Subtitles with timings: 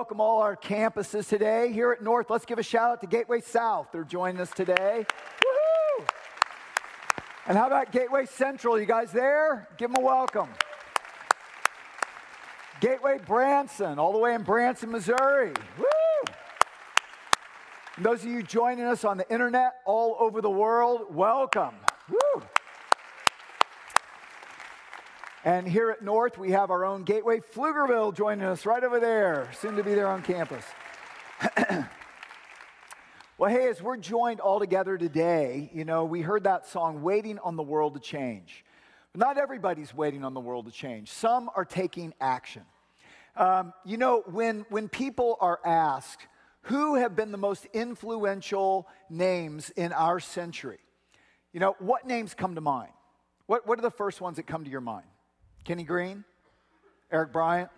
[0.00, 1.70] welcome all our campuses today.
[1.70, 3.88] Here at North, let's give a shout out to Gateway South.
[3.92, 5.04] They're joining us today.
[7.46, 8.80] And how about Gateway Central?
[8.80, 9.68] You guys there?
[9.76, 10.48] Give them a welcome.
[12.80, 15.52] Gateway Branson, all the way in Branson, Missouri.
[15.76, 16.34] Woo!
[17.96, 21.74] And those of you joining us on the internet all over the world, welcome.
[22.08, 22.42] Woo!
[25.42, 29.50] And here at North, we have our own Gateway Pflugerville joining us right over there,
[29.58, 30.64] soon to be there on campus.
[33.38, 37.38] well, hey, as we're joined all together today, you know, we heard that song, Waiting
[37.38, 38.66] on the World to Change.
[39.12, 42.62] But Not everybody's waiting on the world to change, some are taking action.
[43.34, 46.26] Um, you know, when, when people are asked,
[46.64, 50.80] who have been the most influential names in our century?
[51.54, 52.92] You know, what names come to mind?
[53.46, 55.06] What, what are the first ones that come to your mind?
[55.64, 56.24] Kenny Green?
[57.12, 57.70] Eric Bryant?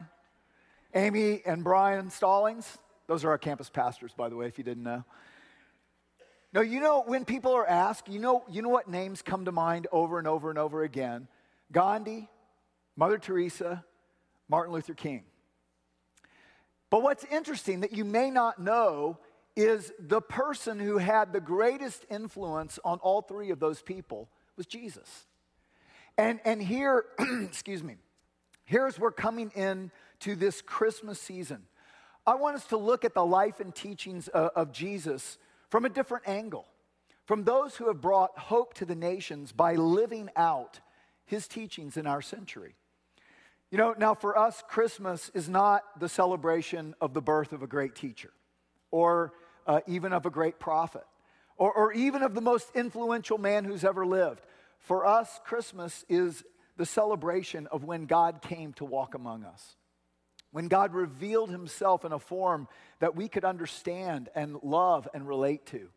[0.95, 2.79] Amy and Brian Stallings?
[3.07, 5.05] Those are our campus pastors, by the way, if you didn't know.
[6.53, 9.53] No, you know, when people are asked, you know, you know what names come to
[9.53, 11.29] mind over and over and over again?
[11.73, 12.29] Gandhi,
[12.95, 13.85] Mother Teresa,
[14.49, 15.25] Martin Luther King.
[16.91, 19.19] But what's interesting that you may not know
[19.57, 24.67] is the person who had the greatest influence on all three of those people was
[24.67, 25.27] Jesus.
[26.19, 27.97] And, and here, excuse me,
[28.65, 31.63] here's where we're coming in to this Christmas season.
[32.27, 35.39] I want us to look at the life and teachings of, of Jesus
[35.71, 36.67] from a different angle,
[37.25, 40.81] from those who have brought hope to the nations by living out
[41.25, 42.75] his teachings in our century.
[43.71, 47.67] You know, now for us, Christmas is not the celebration of the birth of a
[47.67, 48.31] great teacher
[48.91, 49.33] or
[49.67, 51.05] uh, even of a great prophet
[51.57, 54.43] or, or even of the most influential man who's ever lived.
[54.83, 56.45] For us, Christmas is
[56.77, 59.77] the celebration of when God came to walk among us.
[60.51, 65.67] When God revealed himself in a form that we could understand and love and relate
[65.67, 65.89] to.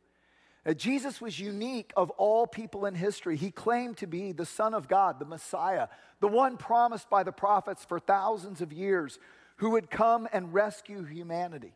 [0.66, 3.36] Uh, Jesus was unique of all people in history.
[3.38, 5.88] He claimed to be the Son of God, the Messiah,
[6.20, 9.20] the one promised by the prophets for thousands of years,
[9.58, 11.74] who would come and rescue humanity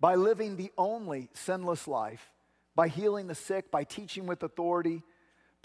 [0.00, 2.30] by living the only sinless life,
[2.74, 5.02] by healing the sick, by teaching with authority,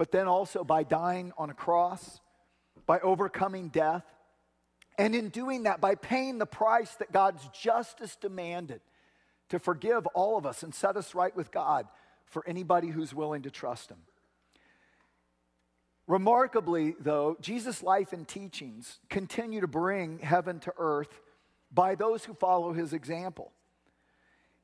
[0.04, 2.20] but then also by dying on a cross,
[2.86, 4.04] by overcoming death,
[4.98, 8.82] and in doing that, by paying the price that God's justice demanded
[9.48, 11.88] to forgive all of us and set us right with God
[12.26, 14.00] for anybody who's willing to trust him.
[16.06, 21.22] Remarkably, though, Jesus' life and teachings continue to bring heaven to earth
[21.72, 23.54] by those who follow his example.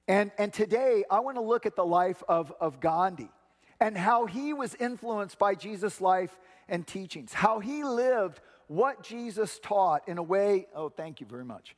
[0.05, 3.29] And, and today, I want to look at the life of, of Gandhi
[3.79, 9.59] and how he was influenced by Jesus' life and teachings, how he lived what Jesus
[9.61, 10.67] taught in a way.
[10.75, 11.75] Oh, thank you very much.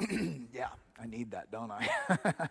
[0.52, 0.68] yeah,
[1.00, 1.88] I need that, don't I?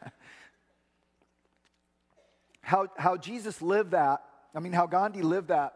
[2.61, 4.23] how, how Jesus lived that,
[4.53, 5.73] I mean, how Gandhi lived that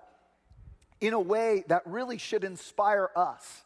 [0.99, 3.63] in a way that really should inspire us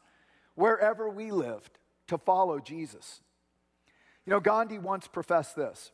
[0.55, 1.77] wherever we lived
[2.07, 3.21] to follow Jesus.
[4.25, 5.91] You know, Gandhi once professed this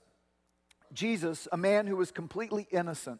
[0.91, 3.19] Jesus, a man who was completely innocent,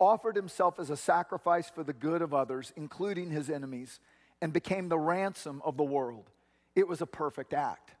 [0.00, 4.00] offered himself as a sacrifice for the good of others, including his enemies,
[4.42, 6.30] and became the ransom of the world.
[6.74, 7.92] It was a perfect act.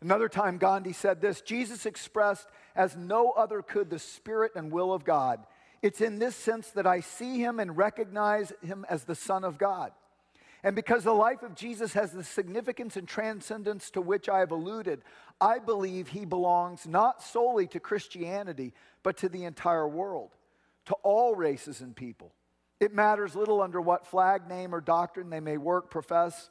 [0.00, 4.92] Another time, Gandhi said this Jesus expressed as no other could the spirit and will
[4.92, 5.44] of God.
[5.82, 9.58] It's in this sense that I see him and recognize him as the Son of
[9.58, 9.92] God.
[10.62, 14.50] And because the life of Jesus has the significance and transcendence to which I have
[14.50, 15.02] alluded,
[15.40, 20.30] I believe he belongs not solely to Christianity, but to the entire world,
[20.86, 22.32] to all races and people.
[22.80, 26.50] It matters little under what flag, name, or doctrine they may work, profess,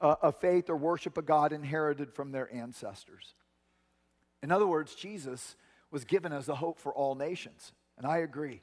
[0.00, 3.34] uh, a faith or worship a God inherited from their ancestors.
[4.42, 5.56] In other words, Jesus
[5.90, 8.62] was given as the hope for all nations, and I agree.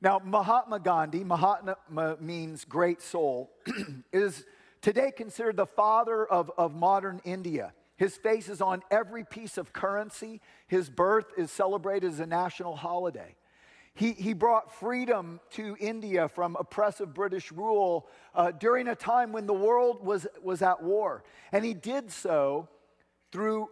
[0.00, 1.76] Now, Mahatma Gandhi, Mahatma
[2.20, 3.50] means great soul,
[4.12, 4.44] is
[4.82, 7.72] today considered the father of, of modern India.
[7.96, 10.40] His face is on every piece of currency.
[10.66, 13.34] His birth is celebrated as a national holiday.
[13.96, 19.46] He, he brought freedom to India from oppressive British rule uh, during a time when
[19.46, 21.22] the world was, was at war.
[21.52, 22.68] And he did so
[23.30, 23.70] through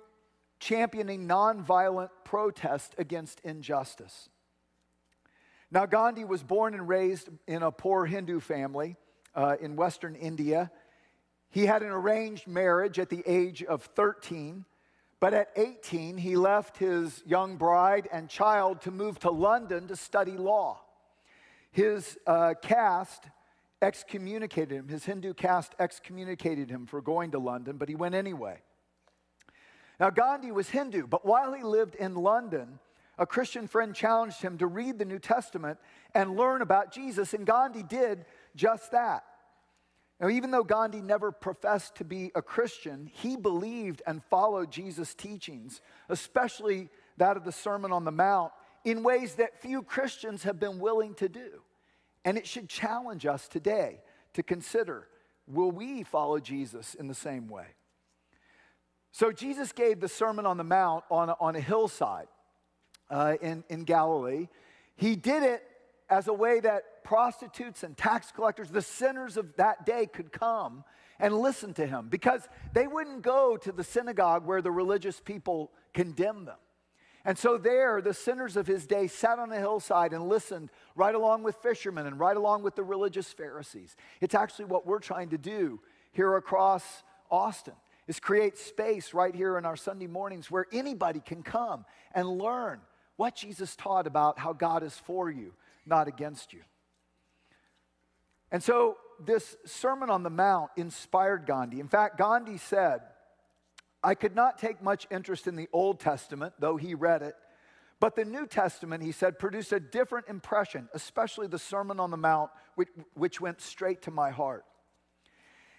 [0.60, 4.28] championing nonviolent protest against injustice.
[5.72, 8.94] Now, Gandhi was born and raised in a poor Hindu family
[9.34, 10.70] uh, in Western India.
[11.50, 14.66] He had an arranged marriage at the age of 13.
[15.22, 19.94] But at 18, he left his young bride and child to move to London to
[19.94, 20.80] study law.
[21.70, 23.26] His uh, caste
[23.80, 28.62] excommunicated him, his Hindu caste excommunicated him for going to London, but he went anyway.
[30.00, 32.80] Now, Gandhi was Hindu, but while he lived in London,
[33.16, 35.78] a Christian friend challenged him to read the New Testament
[36.16, 38.24] and learn about Jesus, and Gandhi did
[38.56, 39.22] just that.
[40.22, 45.16] Now, even though Gandhi never professed to be a Christian, he believed and followed Jesus'
[45.16, 48.52] teachings, especially that of the Sermon on the Mount,
[48.84, 51.62] in ways that few Christians have been willing to do.
[52.24, 54.00] And it should challenge us today
[54.34, 55.08] to consider
[55.48, 57.66] will we follow Jesus in the same way?
[59.10, 62.28] So, Jesus gave the Sermon on the Mount on a, on a hillside
[63.10, 64.46] uh, in, in Galilee.
[64.94, 65.64] He did it
[66.08, 70.84] as a way that prostitutes and tax collectors, the sinners of that day, could come
[71.18, 75.70] and listen to him because they wouldn't go to the synagogue where the religious people
[75.94, 76.56] condemned them.
[77.24, 81.14] And so there, the sinners of his day sat on a hillside and listened right
[81.14, 83.94] along with fishermen and right along with the religious Pharisees.
[84.20, 87.74] It's actually what we're trying to do here across Austin
[88.08, 92.80] is create space right here in our Sunday mornings where anybody can come and learn
[93.16, 95.54] what Jesus taught about how God is for you,
[95.86, 96.60] not against you.
[98.52, 101.80] And so this Sermon on the Mount inspired Gandhi.
[101.80, 103.00] In fact, Gandhi said,
[104.04, 107.34] I could not take much interest in the Old Testament, though he read it.
[107.98, 112.16] But the New Testament, he said, produced a different impression, especially the Sermon on the
[112.16, 114.64] Mount, which, which went straight to my heart.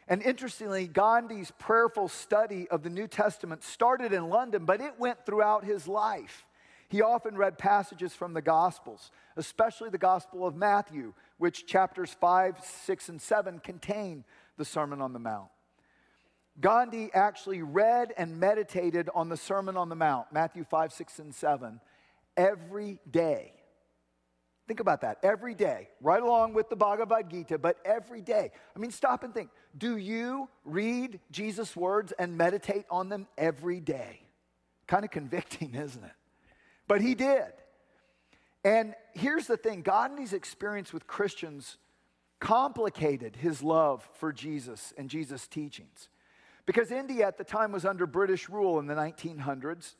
[0.07, 5.25] And interestingly, Gandhi's prayerful study of the New Testament started in London, but it went
[5.25, 6.45] throughout his life.
[6.93, 12.57] He often read passages from the Gospels, especially the Gospel of Matthew, which chapters 5,
[12.85, 14.23] 6, and 7 contain
[14.57, 15.49] the Sermon on the Mount.
[16.61, 21.33] Gandhi actually read and meditated on the Sermon on the Mount, Matthew 5, 6, and
[21.33, 21.81] 7,
[22.37, 23.53] every day.
[24.67, 25.17] Think about that.
[25.23, 28.51] Every day, right along with the Bhagavad Gita, but every day.
[28.75, 29.49] I mean, stop and think.
[29.75, 34.19] Do you read Jesus' words and meditate on them every day?
[34.85, 36.11] Kind of convicting, isn't it?
[36.87, 37.51] But he did.
[38.63, 41.77] And here's the thing Gandhi's experience with Christians
[42.39, 46.09] complicated his love for Jesus and Jesus' teachings.
[46.65, 49.95] Because India at the time was under British rule in the 1900s.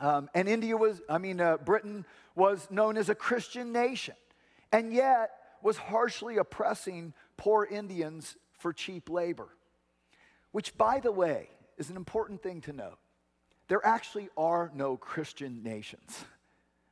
[0.00, 4.14] Um, and India was, I mean, uh, Britain was known as a Christian nation,
[4.72, 5.30] and yet
[5.62, 9.48] was harshly oppressing poor Indians for cheap labor.
[10.50, 12.98] Which, by the way, is an important thing to note.
[13.68, 16.24] There actually are no Christian nations.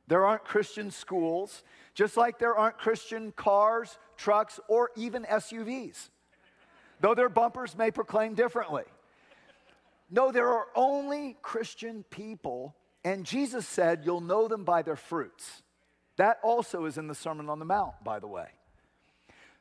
[0.07, 6.09] There aren't Christian schools, just like there aren't Christian cars, trucks, or even SUVs
[7.03, 8.85] though their bumpers may proclaim differently.
[10.09, 15.63] No, there are only Christian people, and Jesus said, You'll know them by their fruits.
[16.15, 18.47] That also is in the Sermon on the Mount, by the way.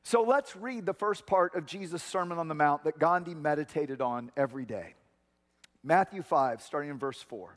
[0.05, 4.00] So let's read the first part of Jesus' Sermon on the Mount that Gandhi meditated
[4.00, 4.94] on every day.
[5.82, 7.56] Matthew 5, starting in verse 4.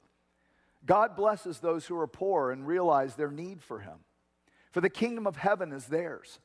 [0.85, 3.99] God blesses those who are poor and realize their need for him,
[4.71, 6.39] for the kingdom of heaven is theirs.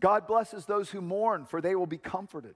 [0.00, 2.54] God blesses those who mourn, for they will be comforted.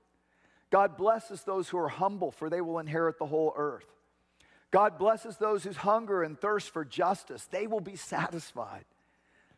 [0.71, 3.87] God blesses those who are humble, for they will inherit the whole earth.
[4.71, 8.85] God blesses those who hunger and thirst for justice, they will be satisfied.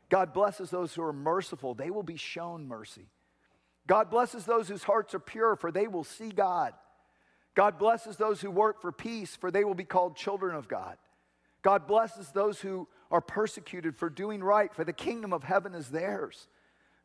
[0.08, 3.08] God blesses those who are merciful, they will be shown mercy.
[3.86, 6.72] God blesses those whose hearts are pure, for they will see God.
[7.54, 10.96] God blesses those who work for peace, for they will be called children of God.
[11.62, 15.88] God blesses those who are persecuted for doing right, for the kingdom of heaven is
[15.88, 16.48] theirs.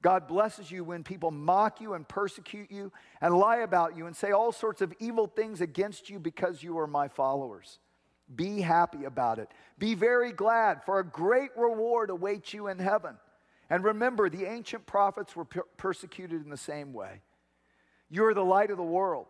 [0.02, 4.16] God blesses you when people mock you and persecute you and lie about you and
[4.16, 7.80] say all sorts of evil things against you because you are my followers.
[8.34, 9.50] Be happy about it.
[9.80, 13.16] Be very glad, for a great reward awaits you in heaven.
[13.70, 17.22] And remember, the ancient prophets were per- persecuted in the same way.
[18.10, 19.28] You are the light of the world.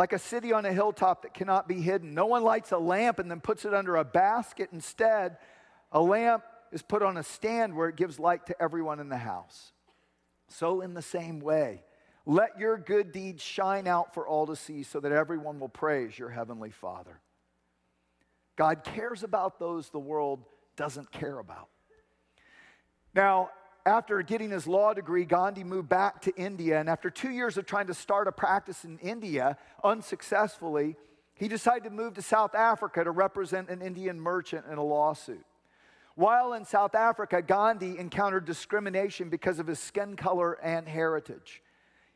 [0.00, 2.14] Like a city on a hilltop that cannot be hidden.
[2.14, 4.70] No one lights a lamp and then puts it under a basket.
[4.72, 5.36] Instead,
[5.92, 6.42] a lamp
[6.72, 9.72] is put on a stand where it gives light to everyone in the house.
[10.48, 11.82] So, in the same way,
[12.24, 16.18] let your good deeds shine out for all to see so that everyone will praise
[16.18, 17.20] your heavenly Father.
[18.56, 21.68] God cares about those the world doesn't care about.
[23.14, 23.50] Now,
[23.90, 26.78] after getting his law degree, Gandhi moved back to India.
[26.78, 30.96] And after two years of trying to start a practice in India unsuccessfully,
[31.34, 35.44] he decided to move to South Africa to represent an Indian merchant in a lawsuit.
[36.14, 41.62] While in South Africa, Gandhi encountered discrimination because of his skin color and heritage.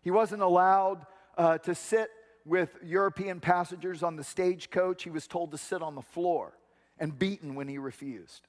[0.02, 2.10] He wasn't allowed uh, to sit
[2.44, 5.02] with European passengers on the stagecoach.
[5.02, 6.58] He was told to sit on the floor
[6.98, 8.46] and beaten when he refused.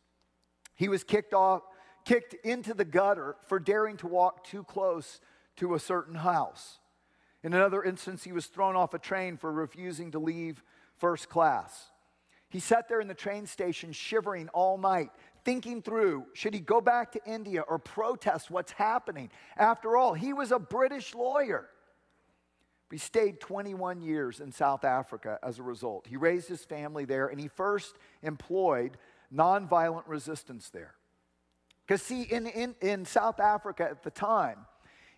[0.76, 1.62] He was kicked off,
[2.06, 5.20] kicked into the gutter for daring to walk too close
[5.58, 6.80] to a certain house.
[7.44, 10.64] In another instance, he was thrown off a train for refusing to leave
[10.98, 11.92] first class.
[12.50, 15.10] He sat there in the train station shivering all night,
[15.44, 19.30] thinking through should he go back to India or protest what's happening?
[19.58, 21.68] After all, he was a British lawyer.
[22.92, 26.08] He stayed 21 years in South Africa as a result.
[26.08, 28.98] He raised his family there and he first employed
[29.34, 30.94] nonviolent resistance there.
[31.86, 34.66] Because, see, in, in, in South Africa at the time,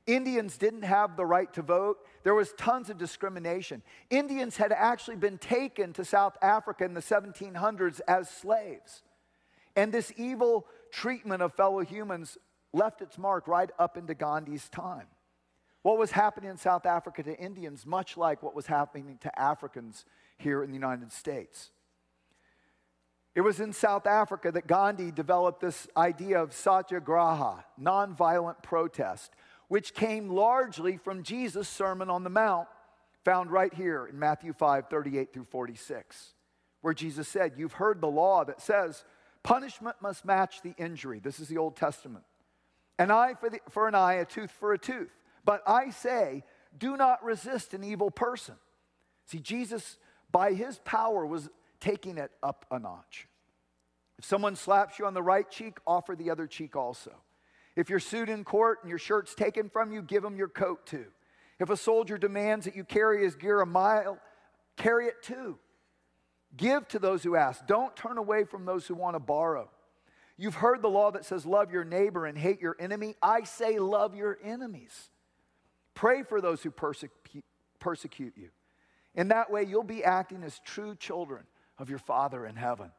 [0.06, 1.98] Indians didn't have the right to vote.
[2.24, 3.84] There was tons of discrimination.
[4.10, 9.04] Indians had actually been taken to South Africa in the 1700s as slaves.
[9.76, 12.38] And this evil treatment of fellow humans
[12.74, 15.08] left its mark right up into Gandhi's time.
[15.84, 20.06] What was happening in South Africa to Indians, much like what was happening to Africans
[20.38, 21.72] here in the United States.
[23.38, 29.32] It was in South Africa that Gandhi developed this idea of satyagraha, nonviolent protest,
[29.68, 32.68] which came largely from Jesus' Sermon on the Mount,
[33.24, 36.34] found right here in Matthew 5 38 through 46,
[36.82, 39.06] where Jesus said, You've heard the law that says
[39.44, 41.20] punishment must match the injury.
[41.20, 42.24] This is the Old Testament.
[42.98, 45.16] An eye for, the, for an eye, a tooth for a tooth.
[45.46, 46.44] But I say,
[46.76, 48.56] do not resist an evil person.
[49.28, 49.98] See, Jesus,
[50.32, 53.28] by his power, was taking it up a notch.
[54.18, 57.12] If someone slaps you on the right cheek, offer the other cheek also.
[57.76, 60.86] If you're sued in court and your shirt's taken from you, give them your coat
[60.88, 61.06] too.
[61.60, 64.18] If a soldier demands that you carry his gear a mile,
[64.76, 65.58] carry it too.
[66.56, 67.66] Give to those who ask.
[67.68, 69.70] Don't turn away from those who want to borrow.
[70.38, 73.16] You've heard the law that says, Love your neighbor and hate your enemy.
[73.22, 75.10] I say, Love your enemies.
[75.94, 77.44] Pray for those who persecute,
[77.80, 78.50] persecute you.
[79.16, 81.44] In that way, you'll be acting as true children
[81.80, 82.92] of your Father in heaven.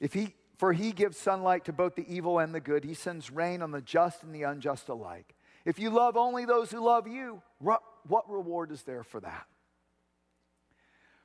[0.00, 3.30] If he, for he gives sunlight to both the evil and the good, he sends
[3.30, 5.34] rain on the just and the unjust alike.
[5.64, 9.46] If you love only those who love you, what reward is there for that?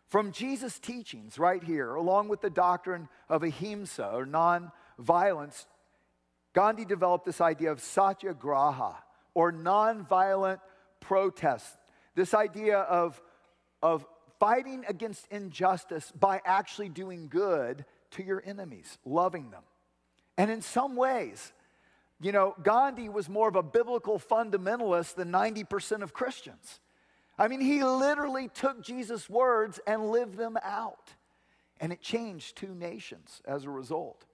[0.07, 5.67] From Jesus' teachings, right here, along with the doctrine of ahimsa or non-violence,
[6.53, 8.95] Gandhi developed this idea of satyagraha
[9.33, 10.59] or non-violent
[10.99, 11.77] protest.
[12.13, 13.21] This idea of,
[13.81, 14.05] of
[14.41, 19.61] fighting against injustice by actually doing good to your enemies, loving them.
[20.35, 21.53] And in some ways,
[22.19, 26.79] you know, Gandhi was more of a biblical fundamentalist than 90% of Christians.
[27.37, 31.13] I mean, he literally took Jesus' words and lived them out.
[31.79, 34.25] And it changed two nations as a result.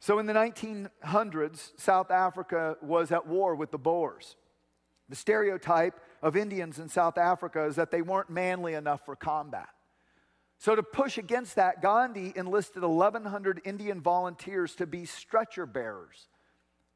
[0.00, 4.36] So in the 1900s, South Africa was at war with the Boers.
[5.10, 9.68] The stereotype of Indians in South Africa is that they weren't manly enough for combat.
[10.60, 16.28] So, to push against that, Gandhi enlisted 1,100 Indian volunteers to be stretcher bearers,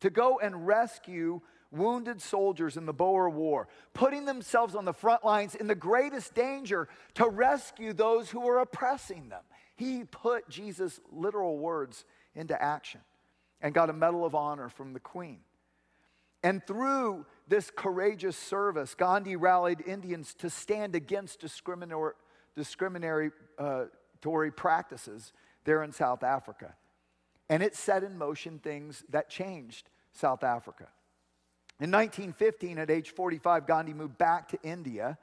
[0.01, 5.25] to go and rescue wounded soldiers in the Boer War, putting themselves on the front
[5.25, 9.43] lines in the greatest danger to rescue those who were oppressing them.
[9.77, 13.01] He put Jesus' literal words into action
[13.61, 15.39] and got a Medal of Honor from the Queen.
[16.43, 22.15] And through this courageous service, Gandhi rallied Indians to stand against discriminatory,
[23.59, 23.85] uh,
[24.57, 26.75] practices there in South Africa.
[27.51, 30.89] And it set in motion things that changed South Africa.
[31.79, 35.19] In 1915, at age 45, Gandhi moved back to India.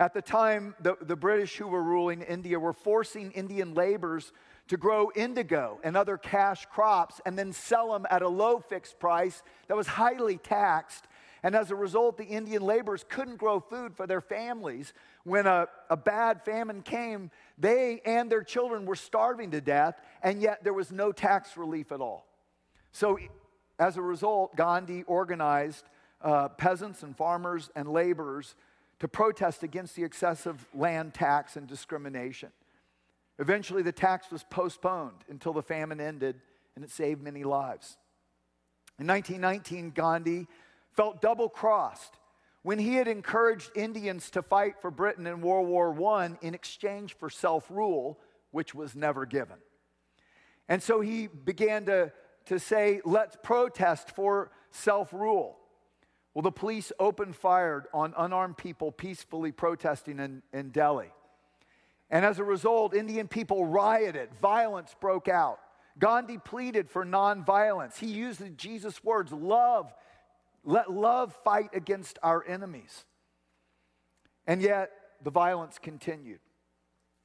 [0.00, 4.32] At the time, the, the British who were ruling India were forcing Indian laborers
[4.68, 8.98] to grow indigo and other cash crops and then sell them at a low fixed
[8.98, 11.06] price that was highly taxed.
[11.42, 14.92] And as a result, the Indian laborers couldn't grow food for their families.
[15.24, 20.40] When a, a bad famine came, they and their children were starving to death, and
[20.40, 22.26] yet there was no tax relief at all.
[22.92, 23.18] So,
[23.78, 25.84] as a result, Gandhi organized
[26.20, 28.56] uh, peasants and farmers and laborers
[28.98, 32.50] to protest against the excessive land tax and discrimination.
[33.38, 36.40] Eventually, the tax was postponed until the famine ended,
[36.74, 37.96] and it saved many lives.
[38.98, 40.48] In 1919, Gandhi
[40.94, 42.16] felt double crossed
[42.62, 47.16] when he had encouraged Indians to fight for Britain in World War I in exchange
[47.16, 48.18] for self rule,
[48.50, 49.56] which was never given.
[50.68, 52.12] And so he began to,
[52.46, 55.58] to say, let's protest for self rule.
[56.34, 61.10] Well, the police opened fire on unarmed people peacefully protesting in, in Delhi.
[62.10, 65.58] And as a result, Indian people rioted, violence broke out.
[65.98, 67.98] Gandhi pleaded for nonviolence.
[67.98, 69.92] He used Jesus' words love,
[70.64, 73.04] let love fight against our enemies.
[74.46, 74.90] And yet,
[75.22, 76.40] the violence continued.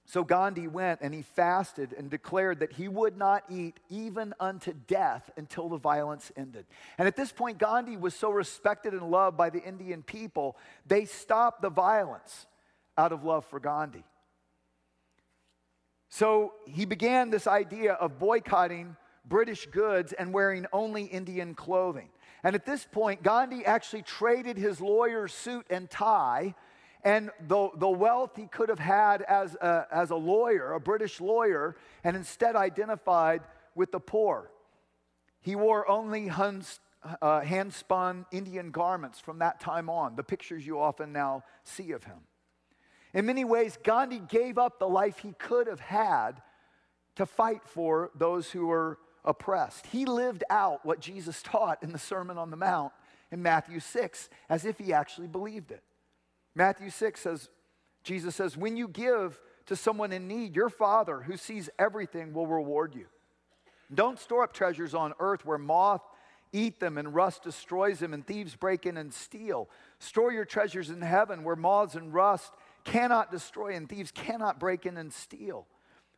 [0.05, 4.73] So Gandhi went and he fasted and declared that he would not eat even unto
[4.73, 6.65] death until the violence ended.
[6.97, 11.05] And at this point, Gandhi was so respected and loved by the Indian people, they
[11.05, 12.47] stopped the violence
[12.97, 14.03] out of love for Gandhi.
[16.09, 22.09] So he began this idea of boycotting British goods and wearing only Indian clothing.
[22.43, 26.55] And at this point, Gandhi actually traded his lawyer's suit and tie
[27.03, 31.19] and the, the wealth he could have had as a, as a lawyer, a British
[31.19, 33.41] lawyer, and instead identified
[33.75, 34.49] with the poor.
[35.41, 40.79] He wore only uh, hand spun Indian garments from that time on, the pictures you
[40.79, 42.19] often now see of him.
[43.13, 46.41] In many ways, Gandhi gave up the life he could have had
[47.15, 49.87] to fight for those who were oppressed.
[49.87, 52.91] He lived out what Jesus taught in the Sermon on the Mount
[53.31, 55.83] in Matthew 6 as if he actually believed it.
[56.55, 57.49] Matthew 6 says,
[58.03, 62.47] Jesus says, When you give to someone in need, your Father who sees everything will
[62.47, 63.05] reward you.
[63.93, 66.01] Don't store up treasures on earth where moth
[66.51, 69.69] eat them and rust destroys them and thieves break in and steal.
[69.99, 72.53] Store your treasures in heaven where moths and rust
[72.83, 75.65] cannot destroy and thieves cannot break in and steal.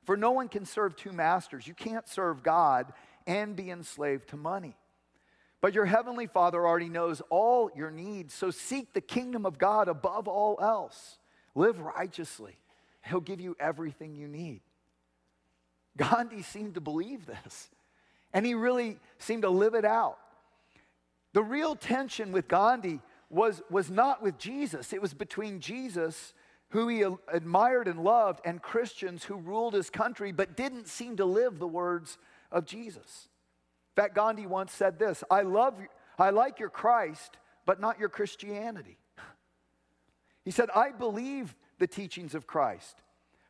[0.06, 1.68] For no one can serve two masters.
[1.68, 2.94] You can't serve God
[3.28, 4.78] and be enslaved to money.
[5.62, 9.88] But your heavenly Father already knows all your needs, so seek the kingdom of God
[9.88, 11.18] above all else.
[11.56, 12.58] Live righteously.
[13.02, 14.62] He'll give you everything you need.
[15.98, 17.70] Gandhi seemed to believe this,
[18.34, 20.20] and he really seemed to live it out.
[21.34, 26.34] The real tension with Gandhi was, was not with Jesus, it was between Jesus,
[26.70, 31.26] who he admired and loved, and Christians who ruled his country but didn't seem to
[31.26, 32.18] live the words
[32.52, 33.30] of Jesus.
[33.96, 35.76] In fact, Gandhi once said this I love,
[36.18, 38.98] I like your Christ, but not your Christianity.
[40.44, 43.02] He said, I believe the teachings of Christ,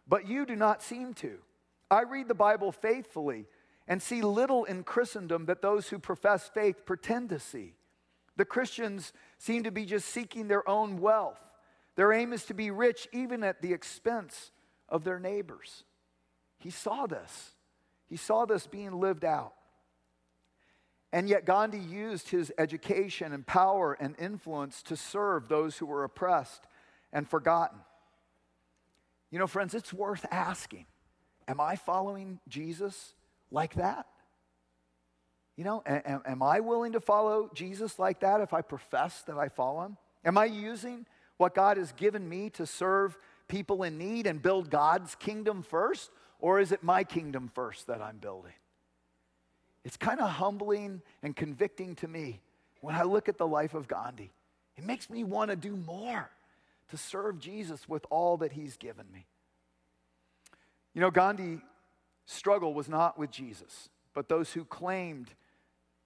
[0.08, 1.40] but you do not seem to.
[1.92, 3.48] I read the Bible faithfully
[3.88, 7.74] and see little in Christendom that those who profess faith pretend to see.
[8.38, 11.40] The Christians seem to be just seeking their own wealth.
[11.96, 14.52] Their aim is to be rich even at the expense
[14.90, 15.84] of their neighbors.
[16.60, 17.52] He saw this.
[18.08, 19.54] He saw this being lived out.
[21.12, 26.04] And yet, Gandhi used his education and power and influence to serve those who were
[26.04, 26.68] oppressed
[27.14, 27.80] and forgotten.
[29.32, 30.86] You know, friends, it's worth asking
[31.48, 33.14] Am I following Jesus
[33.52, 34.08] like that?
[35.56, 39.38] You know, am, am, I willing to follow Jesus like that if I profess that
[39.38, 39.98] I follow him?
[40.26, 41.06] Am I using
[41.38, 43.18] what God has given me to serve
[43.48, 46.12] people in need and build God's kingdom first?
[46.40, 48.54] Or is it my kingdom first that I'm building?
[49.84, 52.42] It's kind of humbling and convicting to me
[52.82, 54.32] when I look at the life of Gandhi.
[54.78, 56.30] It makes me want to do more
[56.90, 59.26] to serve Jesus with all that he's given me.
[60.94, 61.60] You know, Gandhi's
[62.26, 65.30] struggle was not with Jesus, but those who claimed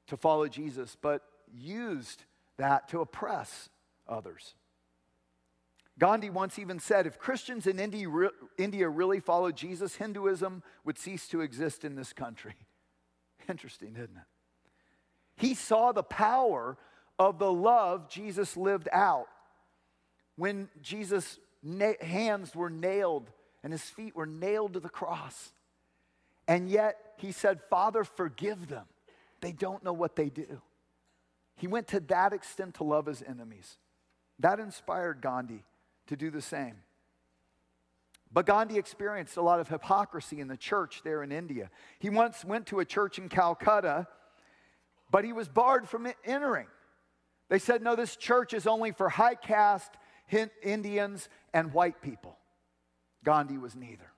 [0.08, 1.22] to follow Jesus, but
[1.54, 2.24] used
[2.58, 3.70] that to oppress
[4.08, 4.56] others.
[6.00, 11.42] Gandhi once even said if Christians in India really followed Jesus, Hinduism would cease to
[11.42, 12.56] exist in this country.
[13.50, 14.24] Interesting, isn't it?
[15.36, 16.78] He saw the power
[17.18, 19.28] of the love Jesus lived out.
[20.38, 23.30] When Jesus' na- hands were nailed
[23.62, 25.52] and his feet were nailed to the cross.
[26.48, 28.86] And yet he said, Father, forgive them.
[29.42, 30.62] They don't know what they do.
[31.58, 33.78] He went to that extent to love his enemies.
[34.40, 35.64] That inspired Gandhi
[36.10, 36.76] to do the same.
[38.32, 41.72] But Gandhi experienced a lot of hypocrisy in the church there in India.
[41.98, 44.08] He once went to a church in Calcutta,
[45.10, 46.68] but he was barred from entering.
[47.50, 49.92] They said, no, this church is only for high caste
[50.62, 52.38] Indians and white people.
[53.24, 54.12] Gandhi was neither.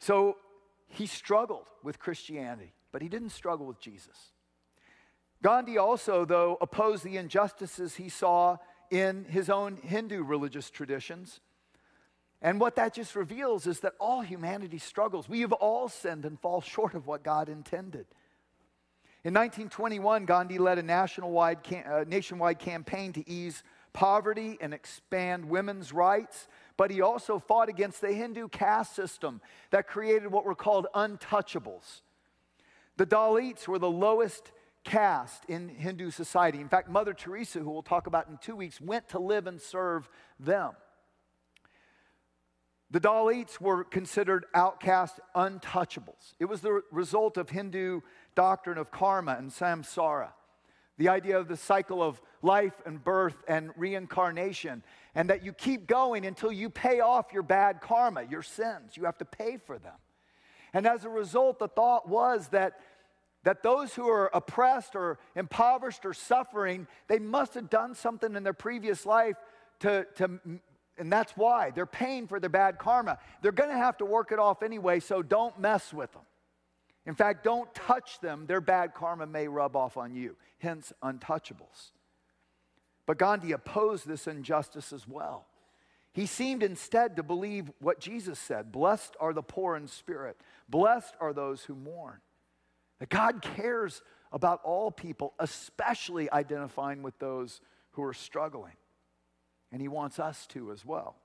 [0.00, 0.36] So
[0.88, 4.32] he struggled with Christianity, but he didn't struggle with Jesus.
[5.42, 8.56] Gandhi also, though, opposed the injustices he saw
[8.90, 11.40] in his own Hindu religious traditions.
[12.42, 15.28] And what that just reveals is that all humanity struggles.
[15.28, 18.06] We have all sinned and fall short of what God intended.
[19.24, 25.92] In 1921, Gandhi led a nationwide, uh, nationwide campaign to ease poverty and expand women's
[25.92, 26.46] rights,
[26.76, 32.02] but he also fought against the Hindu caste system that created what were called untouchables.
[32.98, 34.52] The Dalits were the lowest
[34.86, 36.60] caste in Hindu society.
[36.60, 39.60] In fact, Mother Teresa, who we'll talk about in two weeks, went to live and
[39.60, 40.08] serve
[40.40, 40.72] them.
[42.90, 46.34] The Dalits were considered outcast untouchables.
[46.38, 48.00] It was the result of Hindu
[48.36, 50.28] doctrine of karma and samsara,
[50.96, 54.84] the idea of the cycle of life and birth and reincarnation,
[55.16, 58.96] and that you keep going until you pay off your bad karma, your sins.
[58.96, 59.96] You have to pay for them.
[60.72, 62.78] And as a result, the thought was that
[63.46, 68.42] that those who are oppressed or impoverished or suffering, they must have done something in
[68.42, 69.36] their previous life
[69.78, 70.40] to, to
[70.98, 73.18] and that's why they're paying for their bad karma.
[73.42, 76.22] They're going to have to work it off anyway, so don't mess with them.
[77.06, 78.46] In fact, don't touch them.
[78.46, 81.92] Their bad karma may rub off on you, hence, untouchables.
[83.06, 85.46] But Gandhi opposed this injustice as well.
[86.12, 90.36] He seemed instead to believe what Jesus said Blessed are the poor in spirit,
[90.68, 92.18] blessed are those who mourn.
[92.98, 97.60] That God cares about all people, especially identifying with those
[97.92, 98.74] who are struggling.
[99.72, 101.16] And He wants us to as well.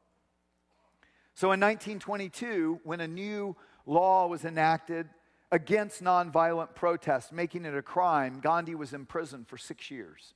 [1.34, 3.56] So in 1922, when a new
[3.86, 5.10] law was enacted
[5.52, 10.34] against nonviolent protest, making it a crime, Gandhi was imprisoned for six years.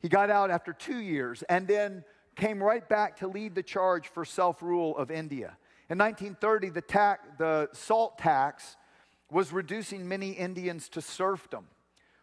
[0.00, 2.04] He got out after two years and then
[2.36, 5.56] came right back to lead the charge for self rule of India.
[5.88, 8.76] In 1930, the, tax, the salt tax
[9.34, 11.66] was reducing many Indians to serfdom,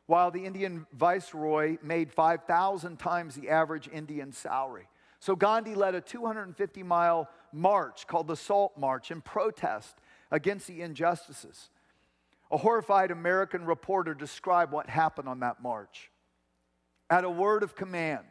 [0.06, 4.88] while the Indian viceroy made 5,000 times the average Indian salary.
[5.20, 9.98] So Gandhi led a 250 mile march called the Salt March in protest
[10.32, 11.70] against the injustices.
[12.50, 16.12] A horrified American reporter described what happened on that march.
[17.10, 18.24] At a word of command,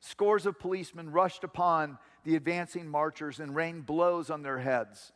[0.00, 5.14] scores of policemen rushed upon the advancing marchers and rained blows on their heads.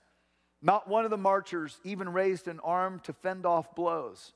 [0.63, 4.33] Not one of the marchers even raised an arm to fend off blows.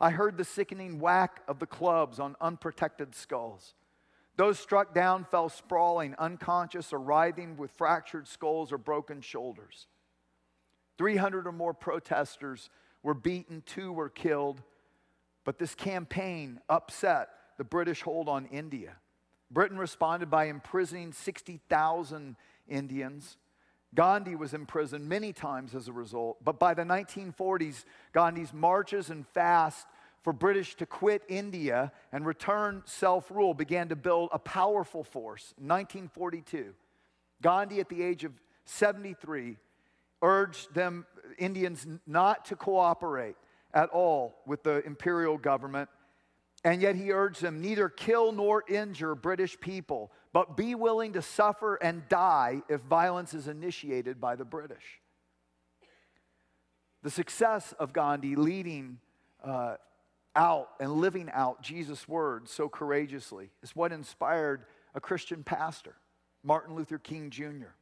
[0.00, 3.74] I heard the sickening whack of the clubs on unprotected skulls.
[4.36, 9.86] Those struck down fell sprawling, unconscious, or writhing with fractured skulls or broken shoulders.
[10.98, 12.70] 300 or more protesters
[13.02, 14.62] were beaten, two were killed.
[15.44, 18.96] But this campaign upset the British hold on India.
[19.50, 22.36] Britain responded by imprisoning 60,000
[22.68, 23.36] Indians.
[23.94, 26.42] Gandhi was imprisoned many times as a result.
[26.42, 29.86] But by the 1940s, Gandhi's marches and fast
[30.22, 35.52] for British to quit India and return self rule began to build a powerful force.
[35.58, 36.72] In 1942,
[37.42, 38.32] Gandhi, at the age of
[38.64, 39.58] 73,
[40.22, 41.04] urged them,
[41.38, 43.36] Indians, not to cooperate
[43.74, 45.88] at all with the imperial government.
[46.64, 51.22] And yet he urged them neither kill nor injure British people, but be willing to
[51.22, 55.00] suffer and die if violence is initiated by the British.
[57.02, 58.98] The success of Gandhi leading
[59.44, 59.76] uh,
[60.34, 64.64] out and living out Jesus' words so courageously is what inspired
[64.94, 65.94] a Christian pastor,
[66.42, 67.74] Martin Luther King Jr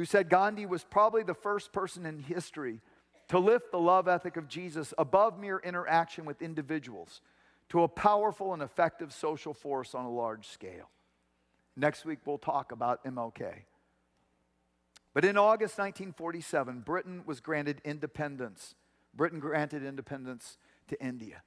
[0.00, 2.80] who said Gandhi was probably the first person in history
[3.28, 7.20] to lift the love ethic of Jesus above mere interaction with individuals
[7.68, 10.88] to a powerful and effective social force on a large scale.
[11.80, 13.62] Next week, we'll talk about MLK.
[15.14, 18.74] But in August 1947, Britain was granted independence.
[19.14, 21.42] Britain granted independence to India.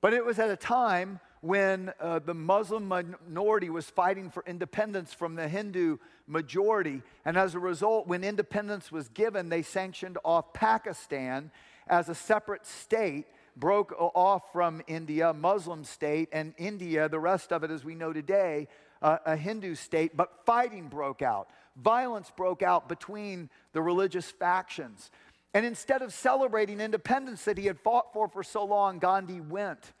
[0.00, 5.12] But it was at a time when uh, the Muslim minority was fighting for independence
[5.12, 5.96] from the Hindu
[6.28, 7.02] majority.
[7.24, 11.50] And as a result, when independence was given, they sanctioned off Pakistan
[11.88, 13.26] as a separate state,
[13.60, 18.12] broke off from India, Muslim state, and India, the rest of it as we know
[18.12, 18.66] today,
[19.02, 20.16] uh, a Hindu state.
[20.16, 21.48] But fighting broke out.
[21.76, 25.10] Violence broke out between the religious factions.
[25.52, 29.92] And instead of celebrating independence that he had fought for for so long, Gandhi went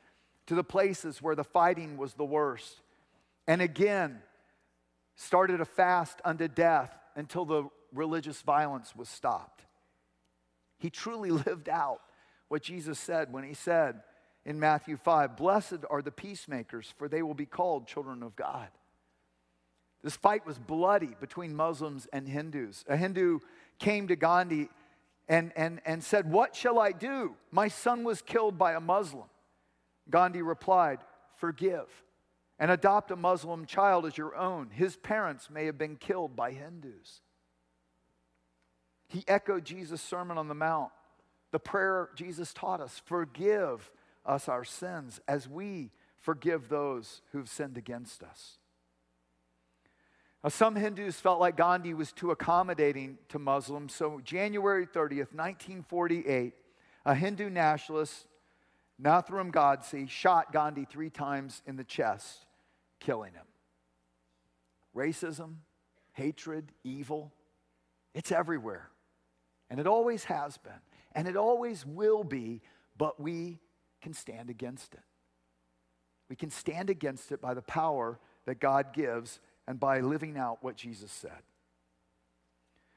[0.46, 2.80] to the places where the fighting was the worst.
[3.46, 4.22] And again,
[5.16, 9.64] started a fast unto death until the religious violence was stopped.
[10.78, 12.00] He truly lived out
[12.50, 14.02] what Jesus said when he said
[14.44, 18.68] in Matthew 5 Blessed are the peacemakers, for they will be called children of God.
[20.02, 22.84] This fight was bloody between Muslims and Hindus.
[22.88, 23.38] A Hindu
[23.78, 24.68] came to Gandhi
[25.28, 27.36] and, and, and said, What shall I do?
[27.52, 29.28] My son was killed by a Muslim.
[30.10, 30.98] Gandhi replied,
[31.36, 31.86] Forgive
[32.58, 34.70] and adopt a Muslim child as your own.
[34.70, 37.20] His parents may have been killed by Hindus.
[39.06, 40.90] He echoed Jesus' Sermon on the Mount,
[41.52, 43.90] the prayer Jesus taught us forgive
[44.24, 48.58] us our sins as we forgive those who've sinned against us.
[50.42, 56.54] Now, some Hindus felt like Gandhi was too accommodating to Muslims, so January 30th, 1948,
[57.04, 58.26] a Hindu nationalist
[59.02, 62.46] Nathuram Godse shot Gandhi three times in the chest,
[63.00, 63.44] killing him.
[64.94, 65.56] Racism,
[66.12, 67.32] hatred, evil,
[68.14, 68.90] it's everywhere.
[69.68, 70.72] And it always has been.
[71.14, 72.62] And it always will be,
[72.96, 73.58] but we
[74.00, 75.00] can stand against it.
[76.28, 80.58] We can stand against it by the power that God gives and by living out
[80.62, 81.42] what Jesus said.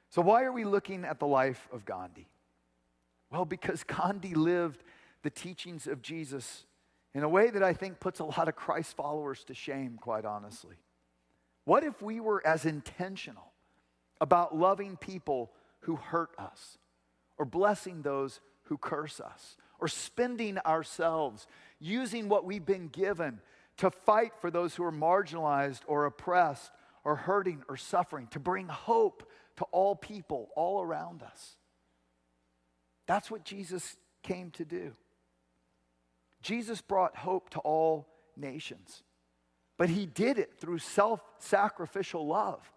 [0.10, 2.28] So, why are we looking at the life of Gandhi?
[3.32, 4.84] Well, because Gandhi lived
[5.24, 6.66] the teachings of Jesus
[7.16, 10.26] in a way that I think puts a lot of Christ followers to shame, quite
[10.26, 10.76] honestly.
[11.66, 13.54] What if we were as intentional
[14.22, 16.78] about loving people who hurt us,
[17.44, 21.46] or blessing those who curse us, or spending ourselves,
[21.78, 23.42] using what we've been given
[23.76, 26.72] to fight for those who are marginalized or oppressed
[27.04, 31.58] or hurting or suffering, to bring hope to all people all around us?
[33.08, 34.94] That's what Jesus came to do.
[36.42, 39.04] Jesus brought hope to all nations,
[39.78, 42.72] but he did it through self sacrificial love.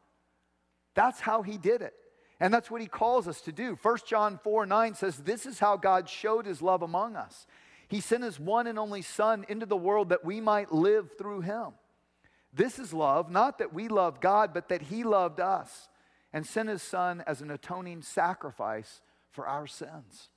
[0.96, 1.94] That's how he did it.
[2.38, 3.78] And that's what he calls us to do.
[3.80, 7.46] 1 John 4 9 says, This is how God showed his love among us.
[7.88, 11.42] He sent his one and only Son into the world that we might live through
[11.42, 11.72] him.
[12.52, 15.88] This is love, not that we love God, but that he loved us
[16.32, 20.30] and sent his Son as an atoning sacrifice for our sins.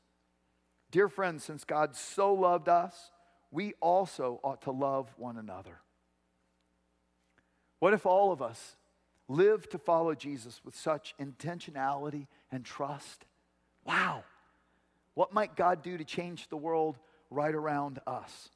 [0.91, 3.11] Dear friends, since God so loved us,
[3.51, 5.79] we also ought to love one another.
[7.79, 8.75] What if all of us
[9.29, 13.23] lived to follow Jesus with such intentionality and trust?
[13.85, 14.25] Wow.
[15.13, 16.97] What might God do to change the world
[17.29, 18.49] right around us?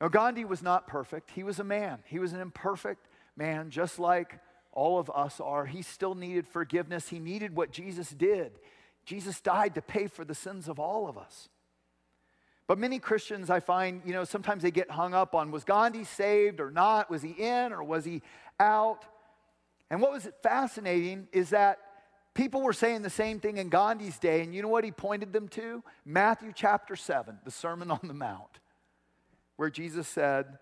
[0.00, 1.30] Now, Gandhi was not perfect.
[1.30, 4.38] He was a man, he was an imperfect man, just like
[4.72, 5.66] all of us are.
[5.66, 8.52] He still needed forgiveness, he needed what Jesus did.
[9.04, 11.48] Jesus died to pay for the sins of all of us.
[12.68, 16.04] But many Christians, I find, you know, sometimes they get hung up on was Gandhi
[16.04, 17.10] saved or not?
[17.10, 18.22] Was he in or was he
[18.62, 19.04] out?
[19.90, 21.78] And what was fascinating is that
[22.34, 24.40] people were saying the same thing in Gandhi's day.
[24.40, 25.82] And you know what he pointed them to?
[26.04, 28.60] Matthew chapter 7, the Sermon on the Mount,
[29.56, 30.58] where Jesus said,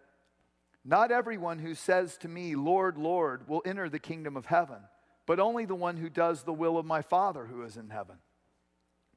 [0.84, 4.78] Not everyone who says to me, Lord, Lord, will enter the kingdom of heaven,
[5.26, 8.16] but only the one who does the will of my Father who is in heaven.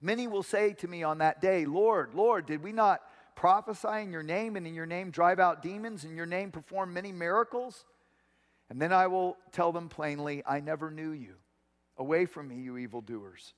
[0.02, 3.02] Many will say to me on that day, Lord, Lord, did we not
[3.36, 6.94] prophesy in your name and in your name drive out demons, in your name perform
[6.94, 7.86] many miracles?
[8.70, 11.36] And then I will tell them plainly, I never knew you.
[11.98, 13.54] Away from me, you evildoers.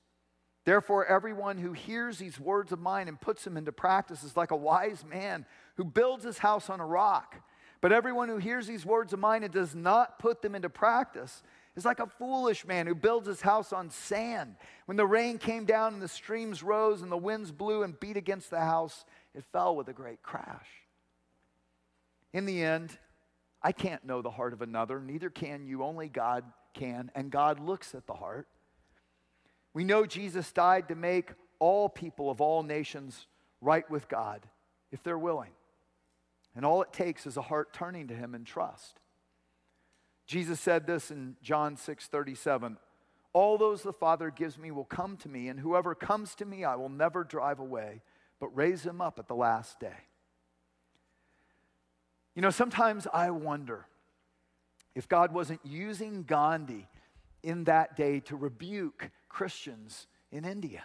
[0.64, 4.50] Therefore, everyone who hears these words of mine and puts them into practice is like
[4.50, 7.36] a wise man who builds his house on a rock.
[7.80, 11.42] But everyone who hears these words of mine and does not put them into practice
[11.76, 14.56] is like a foolish man who builds his house on sand.
[14.86, 18.16] When the rain came down and the streams rose and the winds blew and beat
[18.16, 20.66] against the house, it fell with a great crash.
[22.32, 22.98] In the end,
[23.66, 27.58] I can't know the heart of another, neither can you, only God can, and God
[27.58, 28.46] looks at the heart.
[29.74, 33.26] We know Jesus died to make all people of all nations
[33.60, 34.46] right with God
[34.92, 35.50] if they're willing.
[36.54, 39.00] And all it takes is a heart turning to Him in trust.
[40.28, 42.76] Jesus said this in John 6 37.
[43.32, 46.62] All those the Father gives me will come to me, and whoever comes to me
[46.62, 48.02] I will never drive away,
[48.38, 50.06] but raise him up at the last day.
[52.36, 53.86] You know, sometimes I wonder
[54.94, 56.86] if God wasn't using Gandhi
[57.42, 60.84] in that day to rebuke Christians in India.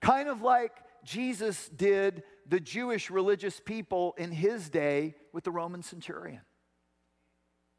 [0.00, 0.72] Kind of like
[1.04, 6.42] Jesus did the Jewish religious people in his day with the Roman centurion.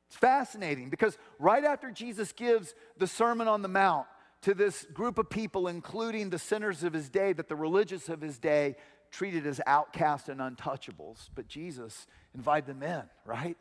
[0.10, 4.06] It's fascinating because right after Jesus gives the Sermon on the Mount
[4.42, 8.20] to this group of people, including the sinners of his day, that the religious of
[8.20, 8.76] his day
[9.12, 13.58] treated as outcasts and untouchables, but Jesus invited them in, right?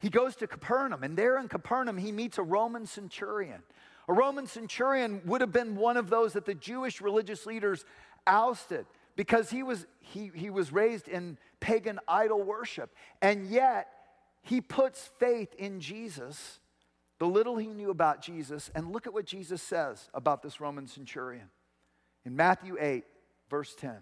[0.00, 3.62] He goes to Capernaum, and there in Capernaum, he meets a Roman centurion.
[4.08, 7.84] A Roman centurion would have been one of those that the Jewish religious leaders
[8.26, 12.94] ousted because he was, he, he was raised in pagan idol worship.
[13.20, 13.88] And yet,
[14.42, 16.60] he puts faith in Jesus,
[17.18, 20.86] the little he knew about Jesus, and look at what Jesus says about this Roman
[20.86, 21.50] centurion.
[22.24, 23.04] In Matthew 8,
[23.50, 23.96] verse 10,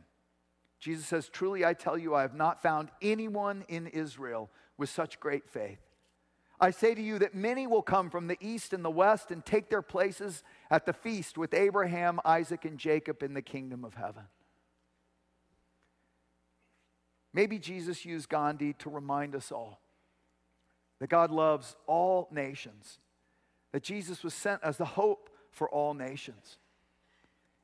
[0.79, 5.19] Jesus says, Truly I tell you, I have not found anyone in Israel with such
[5.21, 5.81] great faith.
[6.61, 9.45] I say to you that many will come from the east and the west and
[9.45, 13.95] take their places at the feast with Abraham, Isaac, and Jacob in the kingdom of
[13.95, 14.25] heaven.
[17.33, 19.81] Maybe Jesus used Gandhi to remind us all
[20.99, 22.99] that God loves all nations,
[23.71, 26.59] that Jesus was sent as the hope for all nations,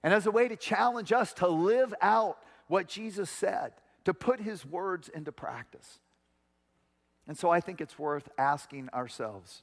[0.05, 3.73] and as a way to challenge us to live out what Jesus said,
[4.05, 6.01] to put his words into practice.
[7.27, 9.63] And so I think it's worth asking ourselves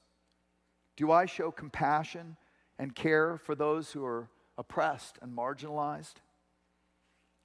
[0.98, 2.36] do I show compassion
[2.78, 6.16] and care for those who are oppressed and marginalized?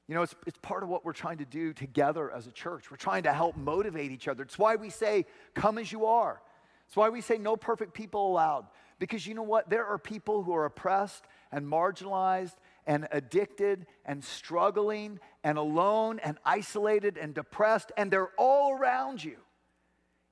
[0.09, 2.91] You know, it's, it's part of what we're trying to do together as a church.
[2.91, 4.43] We're trying to help motivate each other.
[4.43, 6.41] It's why we say, come as you are.
[6.87, 8.67] It's why we say, no perfect people allowed.
[8.99, 9.69] Because you know what?
[9.69, 12.55] There are people who are oppressed and marginalized
[12.87, 19.37] and addicted and struggling and alone and isolated and depressed, and they're all around you.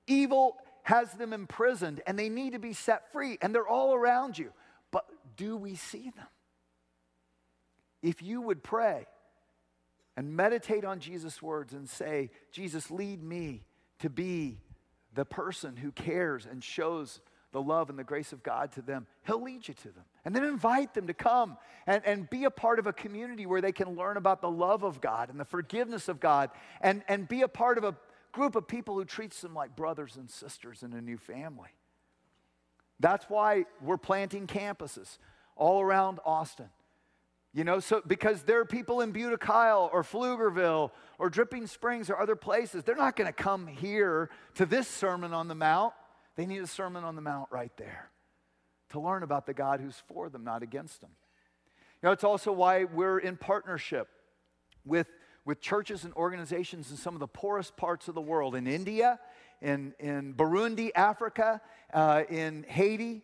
[0.07, 4.37] Evil has them imprisoned and they need to be set free and they're all around
[4.37, 4.51] you.
[4.91, 6.27] But do we see them?
[8.03, 9.07] If you would pray
[10.15, 13.65] and meditate on Jesus' words and say, Jesus, lead me
[13.99, 14.59] to be
[15.13, 17.19] the person who cares and shows
[17.51, 20.03] the love and the grace of God to them, He'll lead you to them.
[20.23, 23.61] And then invite them to come and, and be a part of a community where
[23.61, 26.49] they can learn about the love of God and the forgiveness of God
[26.81, 27.95] and, and be a part of a
[28.31, 31.69] group of people who treats them like brothers and sisters in a new family.
[32.99, 35.17] That's why we're planting campuses
[35.55, 36.69] all around Austin.
[37.53, 39.37] You know, so because there are people in Buda
[39.93, 44.65] or Pflugerville or Dripping Springs or other places, they're not going to come here to
[44.65, 45.93] this Sermon on the Mount.
[46.35, 48.09] They need a Sermon on the Mount right there
[48.89, 51.11] to learn about the God who's for them, not against them.
[52.01, 54.07] You know, it's also why we're in partnership
[54.85, 55.07] with,
[55.45, 59.19] with churches and organizations in some of the poorest parts of the world in India,
[59.61, 61.61] in, in Burundi, Africa,
[61.93, 63.23] uh, in Haiti,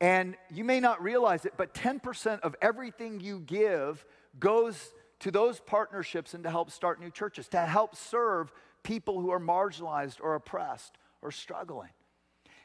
[0.00, 4.04] and you may not realize it, but 10% of everything you give
[4.38, 8.52] goes to those partnerships and to help start new churches, to help serve
[8.82, 11.88] people who are marginalized or oppressed or struggling.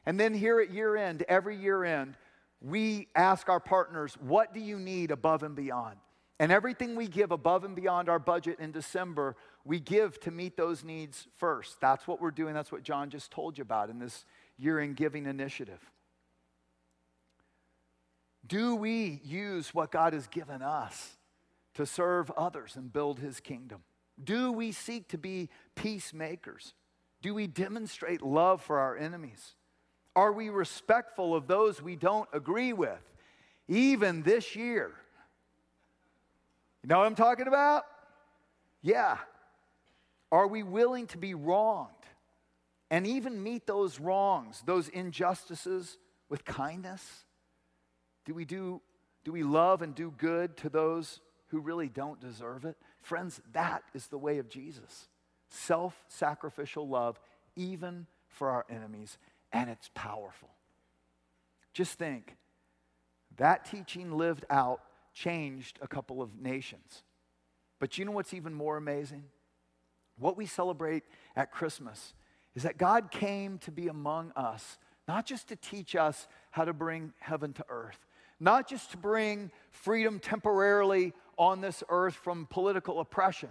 [0.09, 2.15] And then here at year end, every year end,
[2.61, 5.97] we ask our partners, what do you need above and beyond?
[6.39, 10.57] And everything we give above and beyond our budget in December, we give to meet
[10.57, 11.79] those needs first.
[11.79, 12.55] That's what we're doing.
[12.55, 14.25] That's what John just told you about in this
[14.57, 15.91] year end giving initiative.
[18.47, 21.19] Do we use what God has given us
[21.75, 23.83] to serve others and build his kingdom?
[24.23, 26.73] Do we seek to be peacemakers?
[27.21, 29.53] Do we demonstrate love for our enemies?
[30.19, 32.99] Are we respectful of those we don't agree with,
[33.69, 34.91] even this year?
[36.83, 37.85] You know what I'm talking about?
[38.81, 39.17] Yeah.
[40.29, 41.93] Are we willing to be wronged
[42.91, 47.23] and even meet those wrongs, those injustices with kindness?
[48.25, 48.81] Do we do
[49.23, 52.75] do we love and do good to those who really don't deserve it?
[53.03, 55.07] Friends, that is the way of Jesus.
[55.47, 57.17] Self-sacrificial love
[57.55, 59.17] even for our enemies,
[59.51, 60.49] and it's powerful.
[61.73, 62.35] Just think
[63.37, 64.81] that teaching lived out
[65.13, 67.03] changed a couple of nations.
[67.79, 69.23] But you know what's even more amazing?
[70.17, 71.03] What we celebrate
[71.35, 72.13] at Christmas
[72.55, 76.73] is that God came to be among us, not just to teach us how to
[76.73, 77.99] bring heaven to earth,
[78.39, 83.49] not just to bring freedom temporarily on this earth from political oppression,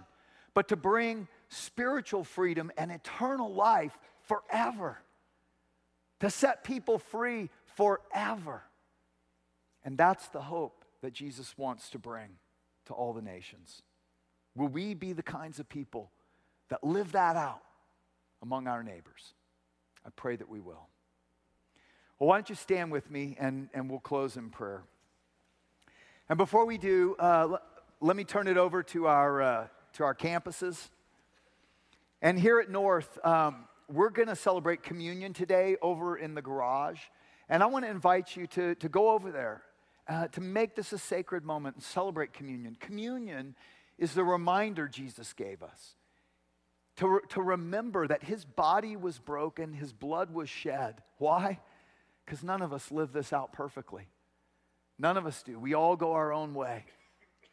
[0.53, 4.99] but to bring spiritual freedom and eternal life forever,
[6.19, 8.63] to set people free forever.
[9.83, 12.37] And that's the hope that Jesus wants to bring
[12.85, 13.81] to all the nations.
[14.55, 16.11] Will we be the kinds of people
[16.69, 17.61] that live that out
[18.41, 19.33] among our neighbors?
[20.05, 20.87] I pray that we will.
[22.19, 24.83] Well, why don't you stand with me and, and we'll close in prayer.
[26.27, 27.61] And before we do, uh, l-
[28.01, 30.89] let me turn it over to our, uh, to our campuses.
[32.21, 36.99] And here at North, um, we're going to celebrate communion today over in the garage.
[37.49, 39.63] And I want to invite you to, to go over there
[40.07, 42.77] uh, to make this a sacred moment and celebrate communion.
[42.79, 43.55] Communion
[43.97, 45.95] is the reminder Jesus gave us
[46.97, 51.01] to, re- to remember that his body was broken, his blood was shed.
[51.17, 51.59] Why?
[52.25, 54.07] Because none of us live this out perfectly.
[54.99, 55.57] None of us do.
[55.57, 56.85] We all go our own way.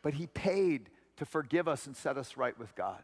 [0.03, 3.03] But He paid to forgive us and set us right with God.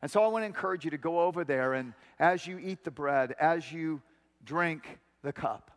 [0.00, 2.84] And so I want to encourage you to go over there and as you eat
[2.84, 4.00] the bread, as you
[4.44, 5.70] drink the cup,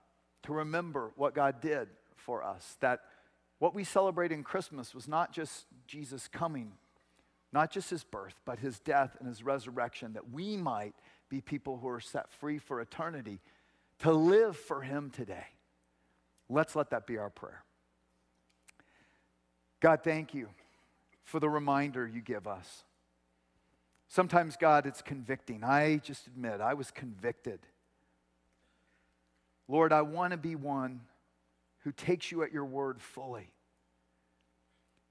[0.43, 2.77] to remember what God did for us.
[2.81, 3.01] That
[3.59, 6.73] what we celebrate in Christmas was not just Jesus coming,
[7.51, 10.95] not just his birth, but his death and his resurrection, that we might
[11.29, 13.39] be people who are set free for eternity
[13.99, 15.45] to live for Him today.
[16.49, 17.63] Let's let that be our prayer.
[19.79, 20.49] God, thank you
[21.23, 22.83] for the reminder you give us.
[24.11, 25.63] Sometimes, God, it's convicting.
[25.63, 27.61] I just admit, I was convicted.
[29.69, 30.99] Lord, I want to be one
[31.85, 33.53] who takes you at your word fully.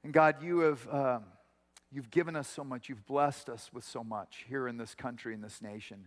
[0.05, 1.22] And God, you have um,
[1.90, 2.90] you've given us so much.
[2.90, 6.07] You've blessed us with so much here in this country, in this nation.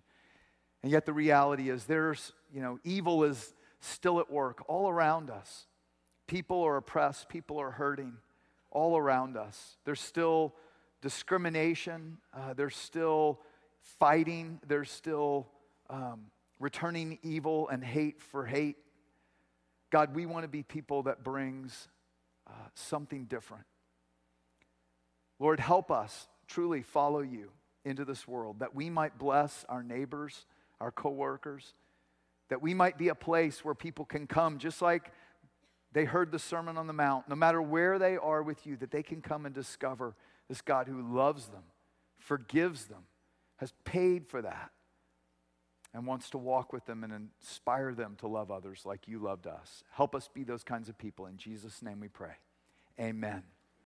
[0.84, 5.32] And yet the reality is there's, you know, evil is still at work all around
[5.32, 5.66] us.
[6.28, 8.14] People are oppressed, people are hurting
[8.70, 9.78] all around us.
[9.84, 10.54] There's still
[11.04, 13.39] discrimination, uh, there's still
[13.99, 15.47] fighting, there's still
[15.89, 18.78] um, returning evil and hate for hate.
[19.91, 21.88] God, we want to be people that brings
[22.47, 23.66] uh, something different.
[25.38, 27.51] Lord, help us truly follow you
[27.86, 30.45] into this world that we might bless our neighbors
[30.84, 31.74] our coworkers,
[32.49, 35.12] that we might be a place where people can come, just like
[35.93, 38.91] they heard the Sermon on the Mount, no matter where they are with you, that
[38.91, 40.14] they can come and discover
[40.50, 41.64] this God who loves them,
[42.18, 43.04] forgives them,
[43.58, 44.72] has paid for that,
[45.94, 49.48] and wants to walk with them and inspire them to love others like you loved
[49.48, 49.84] us.
[49.91, 51.28] Help us be those kinds of people.
[51.28, 52.34] In Jesus' name we pray.
[53.00, 53.44] Amen.